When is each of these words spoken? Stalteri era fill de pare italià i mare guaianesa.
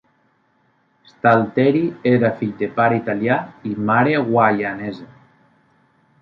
Stalteri 1.09 1.83
era 2.11 2.31
fill 2.39 2.55
de 2.63 2.69
pare 2.79 2.97
italià 3.01 3.37
i 3.73 3.75
mare 3.91 4.17
guaianesa. 4.31 5.09